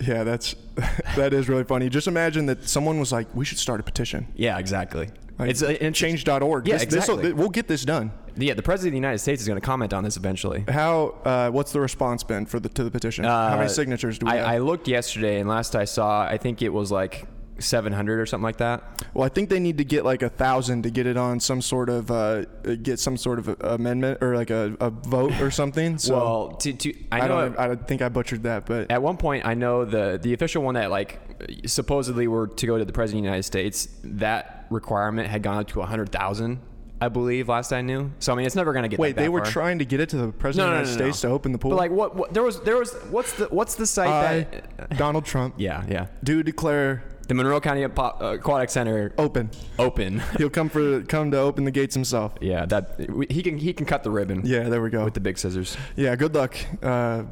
[0.00, 0.54] yeah, that's
[1.16, 1.88] that is really funny.
[1.88, 5.08] Just imagine that someone was like, "We should start a petition." Yeah, exactly.
[5.38, 6.66] Like, it's uh, change.org.
[6.66, 7.32] Yeah, This- exactly.
[7.32, 8.10] we'll get this done.
[8.38, 10.64] Yeah, the president of the United States is going to comment on this eventually.
[10.68, 11.14] How?
[11.24, 13.24] Uh, what's the response been for the to the petition?
[13.24, 14.46] How many Uh, signatures do we I, have?
[14.46, 17.26] I looked yesterday, and last I saw, I think it was like
[17.58, 19.04] 700 or something like that.
[19.14, 21.62] well, I think they need to get like a thousand to get it on some
[21.62, 22.44] sort of uh,
[22.82, 25.98] get some sort of amendment or like a, a vote or something.
[25.98, 27.58] So well, to, to I I, know don't.
[27.58, 30.74] I think I butchered that, but at one point I know the the official one
[30.74, 31.18] that like
[31.66, 33.88] supposedly were to go to the president of the United States.
[34.04, 36.60] That requirement had gone up to 100,000,
[37.00, 38.10] I believe, last I knew.
[38.18, 38.98] So I mean, it's never going to get.
[38.98, 39.50] wait, they were far.
[39.50, 41.28] trying to get it to the president No, no, of the United no, States to
[41.28, 41.70] open the pool.
[41.70, 42.34] But like, what, what?
[42.34, 44.46] There was there was what's the what's the site I,
[44.78, 44.96] that?
[44.96, 46.06] Donald Trump, Yeah, yeah.
[46.24, 49.50] do declare The Monroe County Apo- uh, Aquatic Center open.
[49.78, 50.20] open.
[50.38, 52.34] He'll come for come to open the gates himself.
[52.40, 54.42] yeah, that he can he can cut the ribbon.
[54.44, 55.04] Yeah, there we go.
[55.04, 55.76] with the big scissors.
[55.96, 57.24] Yeah, good luck, uh,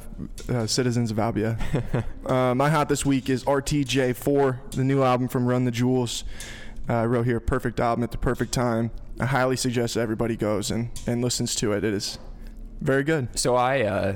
[0.49, 1.57] uh, citizens of Albia.
[2.25, 6.23] uh, my hot this week is RTJ4, the new album from Run the Jewels.
[6.89, 8.91] Uh, I wrote here, perfect album at the perfect time.
[9.19, 11.83] I highly suggest everybody goes and, and listens to it.
[11.83, 12.19] It is
[12.81, 13.39] very good.
[13.39, 14.15] So I uh,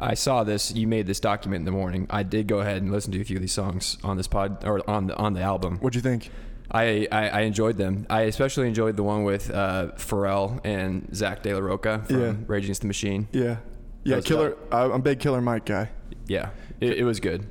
[0.00, 0.72] I saw this.
[0.74, 2.06] You made this document in the morning.
[2.10, 4.64] I did go ahead and listen to a few of these songs on this pod
[4.64, 5.78] or on the on the album.
[5.78, 6.30] What'd you think?
[6.70, 8.06] I, I, I enjoyed them.
[8.10, 12.34] I especially enjoyed the one with uh, Pharrell and Zack de la Rocha from Yeah.
[12.48, 13.28] Rage Against the Machine.
[13.30, 13.58] Yeah,
[14.02, 14.56] yeah, Killer.
[14.72, 15.90] I, I'm a big Killer Mike guy.
[16.26, 17.46] Yeah, it, it was good.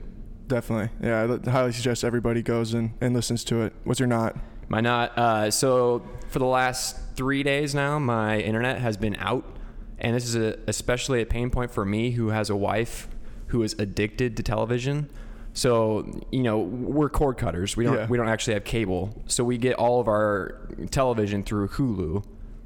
[0.48, 0.90] Definitely.
[1.02, 3.74] Yeah, I highly suggest everybody goes and, and listens to it.
[3.86, 4.36] What's your not?
[4.68, 5.18] My not.
[5.18, 9.46] Uh, so for the last three days now, my internet has been out,
[10.00, 13.08] and this is a, especially a pain point for me, who has a wife
[13.48, 15.10] who is addicted to television.
[15.54, 17.78] So you know we're cord cutters.
[17.78, 18.08] We don't Yeah.
[18.08, 22.26] we don't actually have cable, so we get all of our television through Hulu.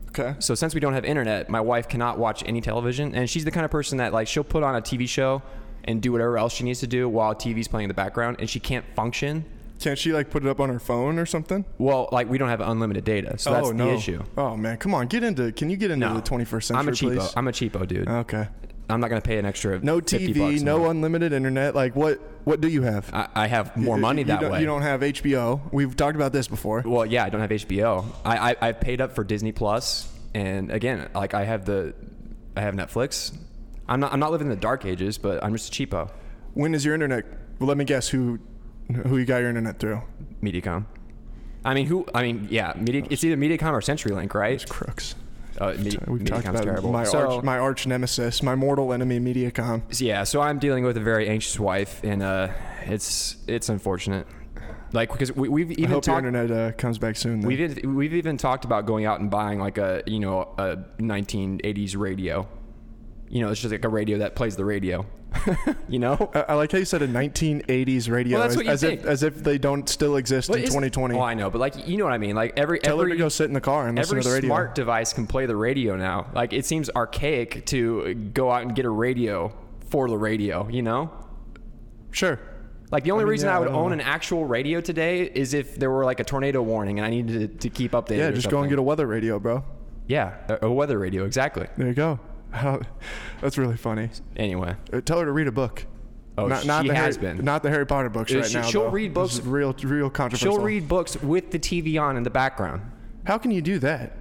[0.09, 0.35] Okay.
[0.39, 3.51] So since we don't have internet, my wife cannot watch any television, and she's the
[3.51, 5.43] kind of person that like she'll put on a TV show
[5.83, 8.49] and do whatever else she needs to do while TV's playing in the background, and
[8.49, 9.45] she can't function.
[9.79, 11.63] Can't she like put it up on her phone or something?
[11.77, 14.23] Well, like we don't have unlimited data, so that's oh the issue.
[14.37, 15.51] Oh man, come on, get into.
[15.53, 16.15] Can you get into No.
[16.15, 17.19] the 21st century, I'm a cheapo.
[17.21, 17.33] please?
[17.37, 18.07] I'm a cheapo, dude.
[18.07, 18.47] okay.
[18.91, 20.91] I'm not gonna pay an extra No 50 TV, bucks no month.
[20.91, 21.75] unlimited internet.
[21.75, 22.19] Like what?
[22.45, 23.07] What do you have?
[23.13, 24.59] I, I have more You- money you that way.
[24.61, 25.61] You don't have HBO.
[25.71, 26.81] We've talked about this before.
[26.85, 28.03] well, yeah, I don't have HBO.
[28.25, 31.93] I, I I've paid up for Disney Plus, and again, like I have the,
[32.57, 33.37] I have Netflix.
[33.87, 36.09] I'm not I'm not living in the dark ages, but I'm just a cheapo.
[36.55, 37.25] When is your internet?
[37.59, 38.39] Well, let me guess who
[39.07, 40.01] who you got your internet through.
[40.41, 40.85] MediaCom.
[41.65, 42.05] I mean, who?
[42.13, 44.53] I mean, yeah, Media, it's either MediaCom or CenturyLink, right?
[44.53, 45.15] It's Crooks.
[45.57, 46.91] Uh, Medi- We've talked MediaCom's about terrible.
[46.91, 49.99] my so, arch, my arch nemesis, my mortal enemy, MediaCom.
[49.99, 52.47] yeah, so I'm dealing with a very anxious wife, and uh,
[52.85, 54.25] it's it's unfortunate.
[54.93, 56.23] Like because we, we've I even hope talked.
[56.23, 57.41] your internet uh, comes back soon.
[57.41, 57.47] Then.
[57.47, 61.97] We've we've even talked about going out and buying like a you know a 1980s
[61.97, 62.47] radio.
[63.27, 65.05] You know, it's just like a radio that plays the radio.
[65.89, 66.29] you know.
[66.33, 69.43] I, I like how you said a 1980s radio, Well, as, as if as if
[69.43, 71.15] they don't still exist But in 2020.
[71.15, 72.35] Oh, I know, but like you know what I mean.
[72.35, 74.29] Like every Tell every her to go sit in the car and listen every to
[74.29, 74.47] the radio.
[74.47, 76.27] smart device can play the radio now.
[76.33, 79.53] Like it seems archaic to go out and get a radio
[79.89, 80.67] for the radio.
[80.67, 81.11] You know.
[82.11, 82.39] Sure.
[82.91, 83.93] Like the only I mean, reason yeah, I I would don't own know.
[83.93, 87.51] an actual radio today is if there were like a tornado warning and I needed
[87.51, 88.17] to, to keep updated.
[88.17, 89.63] Yeah, just go and get a weather radio, bro.
[90.07, 91.67] yeah a, a weather radio exactly.
[91.77, 92.19] There you go.
[92.51, 92.81] How,
[93.41, 94.09] that's really funny.
[94.35, 95.85] Anyway, Uh, Tell her to read a book.
[96.37, 97.45] Oh, not, she the has Harry, been.
[97.45, 98.61] Not the Harry Potter books Uh, right she- now.
[98.63, 98.89] she'll though.
[98.91, 100.55] read books- real, real controversial.
[100.55, 102.81] she'll read books with the TV on in the background.
[103.25, 104.15] How can you do that?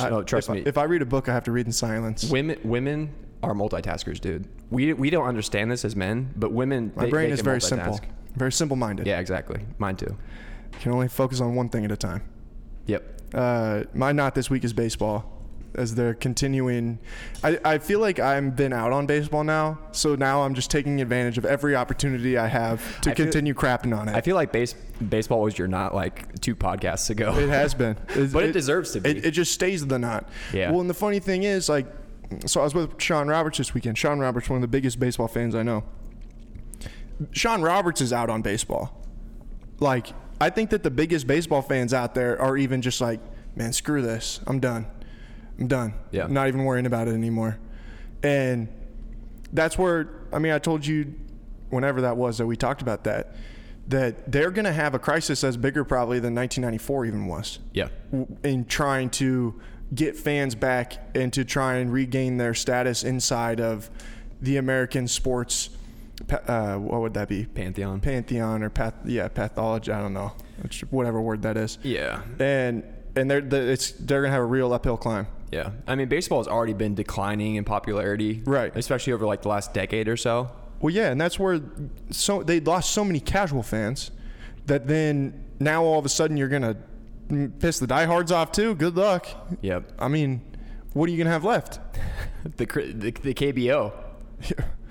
[0.00, 0.62] No, trust if I- me.
[0.66, 2.30] if I read a book, I have to read in silence.
[2.30, 3.10] Women women
[3.42, 4.46] are multitaskers, dude.
[4.70, 6.92] We we don't understand this as men, but women.
[6.96, 8.00] My they- brain they is very simple,
[8.36, 9.06] very simple-minded.
[9.06, 9.60] Yeah, exactly.
[9.78, 10.16] Mine too.
[10.80, 12.22] Can only focus on one thing at a time.
[12.86, 13.20] Yep.
[13.34, 15.33] Uh, my not this week is baseball.
[15.76, 17.00] As they're continuing,
[17.42, 21.00] I, I feel like I've been out on baseball now, so now I'm just taking
[21.00, 24.14] advantage of every opportunity I have to I feel- continue crapping on it.
[24.14, 24.74] I feel like base
[25.08, 27.36] baseball was your not like two podcasts ago.
[27.36, 27.96] It has been,
[28.32, 29.10] But it deserves to be.
[29.10, 30.28] It, it just stays the knot.
[30.52, 30.70] Yeah.
[30.70, 31.86] Well, and the funny thing is, like,
[32.46, 33.98] so I was with Sean Roberts this weekend.
[33.98, 35.82] Sean Roberts, one of the biggest baseball fans I know.
[37.32, 39.04] Sean Roberts is out on baseball.
[39.80, 40.08] Like,
[40.40, 43.20] I think that the biggest baseball fans out there are even just like,
[43.56, 44.40] man, screw this.
[44.46, 44.86] I'm done.
[45.58, 45.94] I'm done.
[46.10, 46.24] Yeah.
[46.24, 47.58] I'm not even worrying about it anymore.
[48.22, 48.68] And
[49.52, 51.14] that's where I mean I told you
[51.70, 53.34] whenever that was that we talked about that
[53.88, 57.88] that they're going to have a crisis that's bigger probably than 1994 even was yeah.
[58.42, 59.60] in trying to
[59.94, 63.90] get fans back and to try and regain their status inside of
[64.40, 65.68] the American sports
[66.48, 68.00] uh, what would that be Pantheon.
[68.00, 70.32] pantheon or path yeah pathology I don't know
[70.64, 72.22] It's whatever word that is yeah.
[72.38, 72.84] and
[73.16, 76.38] and they're the- it's they're gonna have a real uphill climb Yeah, I mean, baseball
[76.38, 78.74] has already been declining in popularity, Right.
[78.76, 80.50] Especially over like the last decade or so.
[80.80, 81.60] Well, yeah, and that's where
[82.10, 84.10] so they lost so many casual fans
[84.66, 86.76] that then now all of a sudden you're gonna
[87.28, 88.74] mm, piss the diehards off too.
[88.74, 89.26] Good luck.
[89.62, 89.92] Yep.
[89.98, 90.42] I mean,
[90.92, 91.80] what are you gonna have left?
[92.44, 93.92] The the, the KBO.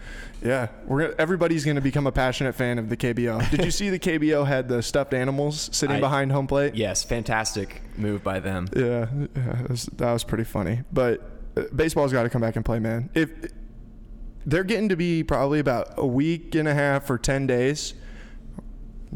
[0.43, 3.49] Yeah, we're gonna, everybody's gonna become a passionate fan of the KBO.
[3.49, 6.75] Did you see the KBO had the stuffed animals sitting I- behind home plate?
[6.75, 8.67] Yes, fantastic move by them.
[8.75, 10.81] Yeah, yeah that, was, that was pretty funny.
[10.91, 11.21] But
[11.55, 13.09] uh, baseball's got to come back and play, man.
[13.13, 13.29] If
[14.45, 17.93] they're getting to be probably about a week and a half or ten days,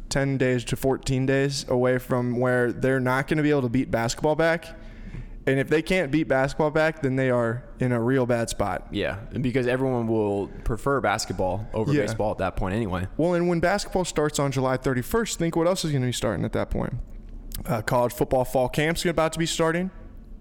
[0.10, 3.70] ten days to fourteen days away from where they're not going to be able to
[3.70, 4.68] beat basketball back.
[5.48, 8.88] And if they can't beat basketball back, then they are in a real bad spot.
[8.92, 12.02] Yeah, because everyone will prefer basketball over Yeah.
[12.02, 13.08] baseball at that point anyway.
[13.16, 16.12] Well, and when basketball starts on July 31st, think what else is going to be
[16.12, 16.94] starting at that point?
[17.66, 19.90] Uh, college football fall camp's about to be starting.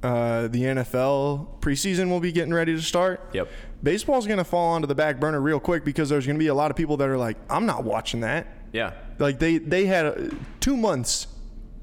[0.02, 3.20] Uh, the NFL preseason will be getting ready to start.
[3.32, 3.48] Yep.
[3.82, 6.48] Baseball's going to fall onto the back burner real quick because there's going to be
[6.48, 8.46] a lot of people that are like, I'm not watching that.
[8.72, 8.92] Yeah.
[9.18, 10.14] Like they they had uh,
[10.60, 11.28] two months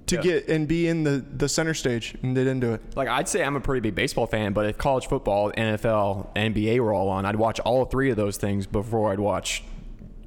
[0.08, 0.22] to Yeah.
[0.22, 2.82] get and be in the the center stage and they didn't do it.
[2.96, 6.80] Like I'd say I'm a pretty big baseball fan, but if college football, NFL, NBA
[6.80, 9.64] were all on, I'd watch all three of those things before I'd watch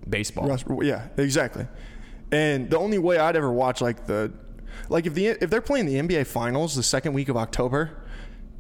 [0.08, 0.48] baseball.
[0.84, 1.66] Yeah, exactly.
[2.32, 4.32] And the only way I'd ever watch like the
[4.88, 7.90] like if the if they're playing the NBA finals the second week of October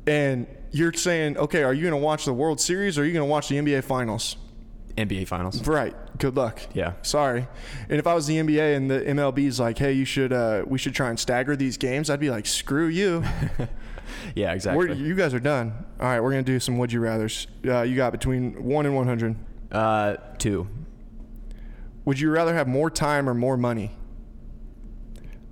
[0.06, 3.12] and you're saying, "Okay, are you going to watch the World Series or are you
[3.12, 4.36] going to watch the NBA finals?"
[4.96, 5.66] NBA finals.
[5.66, 5.94] Right.
[6.18, 6.60] Good luck.
[6.72, 6.92] Yeah.
[7.02, 7.46] Sorry.
[7.88, 10.78] And if I was the NBA and the MLB's like, "Hey, you should uh we
[10.78, 13.24] should try and stagger these games." I'd be like, "Screw you.
[14.36, 14.86] Yeah, exactly.
[14.88, 17.48] We're, you guys are done." All right, we're going to do some would you rathers.
[17.66, 19.36] Uh, you got between 1 and 100.
[19.72, 20.68] uh, two.
[22.04, 23.90] Would you rather have more time or more money?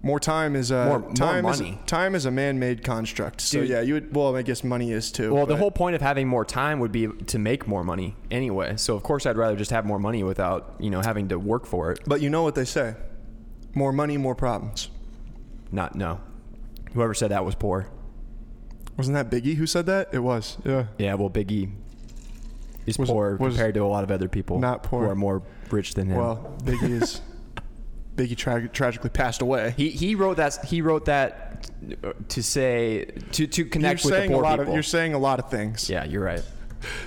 [0.05, 1.79] More time is a More- more time is money.
[1.87, 3.41] time is a man-made construct.
[3.41, 3.71] So Dude.
[3.71, 4.15] yeah, you would.
[4.15, 5.33] Well, I guess money is too.
[5.33, 8.75] Well, the whole point of having more time would be to make more money anyway.
[8.77, 11.65] So of course I'd rather just have more money without you know having to work
[11.65, 12.01] for it.
[12.07, 12.97] But you know what they say:
[13.75, 14.91] more money, more problems.
[15.73, 16.21] Not no.
[16.93, 17.89] Whoever said that was poor.
[18.99, 20.11] Wasn't that Biggie who said that?
[20.13, 20.59] It was.
[20.65, 20.85] Yeah.
[20.99, 21.73] Yeah, well, Biggie
[22.87, 25.05] is Was- poor was compared to a lot of other people not poor.
[25.05, 26.19] who are more rich than him.
[26.19, 27.21] Well, Biggie is.
[28.17, 29.75] Biggie tra- tragically passed away.
[29.77, 31.69] he he wrote that he wrote that
[32.29, 34.73] to say to to You're connect with the saying a poor lot people.
[34.73, 34.75] of.
[34.75, 35.91] You're saying a lot of things.
[35.91, 36.43] yeah, you're right.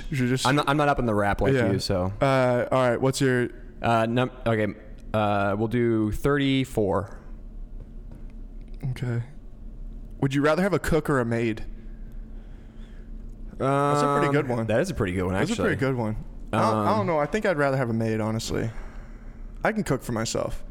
[0.10, 0.46] You should just.
[0.48, 1.72] I'm not, I'm not up in the rap like yeah.
[1.72, 3.00] you, so Uh, all right.
[3.00, 3.50] What's your?
[3.82, 4.74] uh, num- okay.
[5.14, 7.18] Uh, we'll do 34.
[8.92, 9.22] Okay.
[10.20, 11.64] Would you rather have a cook or a maid?
[13.58, 14.68] That's a pretty good one.
[14.68, 15.64] That is a pretty good one, That's actually.
[15.64, 16.16] a pretty good one.
[16.54, 17.18] I, don't, I Um, don't know.
[17.20, 18.70] I think I'd rather have a maid, honestly.
[19.64, 20.64] I can cook for myself.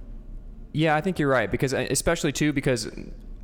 [0.76, 2.90] Yeah, I think you're right because uh, especially too because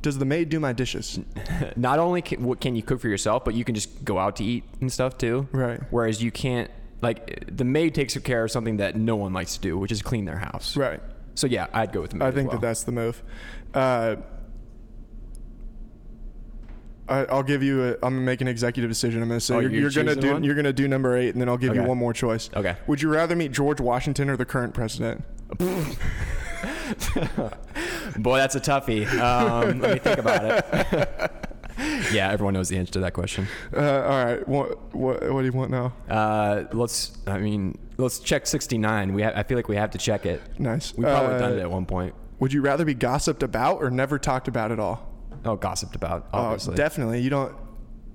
[0.03, 1.19] Does the maid do my dishes?
[1.75, 4.35] not only can, what can you cook for yourself, but you can just go out
[4.35, 5.47] to eat and stuff too.
[5.51, 5.79] Right.
[5.89, 6.69] Whereas you can't
[7.01, 10.03] like the maid takes care of something that no one likes to do, which is
[10.03, 10.77] clean their house.
[10.77, 11.01] Right.
[11.33, 12.27] So yeah, I'd go with the maid.
[12.27, 12.59] I think well.
[12.59, 13.23] that that's the move.
[13.73, 14.17] Uh,
[17.09, 17.83] I, I'll give you.
[17.83, 19.23] A, I'm gonna make an executive decision.
[19.23, 20.33] I'm gonna say Oh, you're, you're you're gonna do.
[20.33, 20.43] one?
[20.43, 22.51] You're gonna do number eight, and then I'll give you one more choice.
[22.55, 22.75] Okay.
[22.85, 25.23] Would you rather meet George Washington or the current president?
[28.17, 29.07] Boy, that's a toughie.
[29.19, 31.31] Um, let me think about it.
[32.13, 33.47] yeah, everyone knows the answer to that question.
[33.75, 34.47] Uh, all right.
[34.47, 35.93] What, what What do you want now?
[36.09, 37.17] Uh, let's.
[37.27, 39.13] I mean, let's check 69.
[39.13, 39.23] We.
[39.23, 40.41] Ha- I feel like we have to check it.
[40.59, 40.93] Nice.
[40.95, 42.13] We probably Uh, done it at one point.
[42.39, 45.09] Would you rather be gossiped about or never talked about at all?
[45.45, 46.27] Oh, gossiped about.
[46.33, 46.75] Oh, Obviously.
[46.75, 47.21] definitely.
[47.21, 47.55] You don't.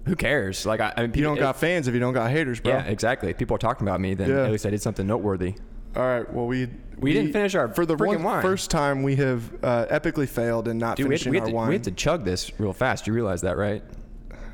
[0.06, 0.64] Who cares?
[0.64, 2.72] Like I, I mean, You don't got fans if you don't got haters, bro.
[2.72, 3.30] Yeah, exactly.
[3.30, 4.44] If people are talking about me, then Yeah.
[4.44, 5.54] at least I did something noteworthy.
[5.96, 6.32] All right.
[6.32, 8.42] Well, we We didn't finish our for the freaking one, wine.
[8.42, 11.44] first time we have uh, epically failed in not Dude, we have, finishing we, have
[11.46, 11.68] our to, wine.
[11.68, 13.06] we have to chug this real fast.
[13.06, 13.82] You realize that, right?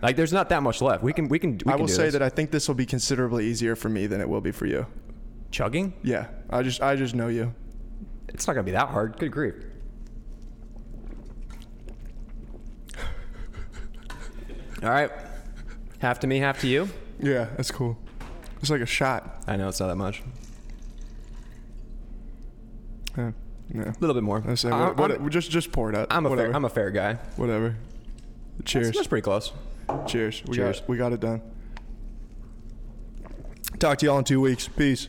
[0.03, 1.03] Like, there's not that much left.
[1.03, 1.29] We can.
[1.29, 1.53] We can.
[1.53, 2.12] We I can will do say this.
[2.14, 4.66] that I think this will be considerably easier for me than it will be for
[4.66, 4.87] you.
[5.51, 5.94] chugging.
[6.03, 7.55] Yeah, I just I just know you.
[8.29, 9.18] It's not gonna be that hard.
[9.18, 9.55] Good grief.
[14.82, 15.11] All right.
[16.01, 16.89] Half to me, half to you.
[17.18, 17.97] Yeah, that's cool.
[18.61, 19.43] It's like a shot.
[19.47, 20.22] I know it's not that much.
[23.16, 23.32] Yeah.
[23.74, 24.42] A little bit more.
[24.46, 26.08] I say, what, what, I'm, just just pour it out.
[26.10, 26.48] I'm a Whatever.
[26.48, 27.14] fair, I'm a fair guy.
[27.36, 27.76] Whatever.
[28.64, 28.88] Cheers.
[28.88, 29.52] That's, that's pretty close.
[30.06, 30.42] Cheers.
[30.46, 30.80] We Cheers.
[30.80, 31.40] got we got it done.
[33.78, 34.68] Talk to y'all in two weeks.
[34.68, 35.08] Peace.